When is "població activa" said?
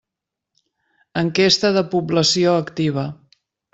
1.93-3.05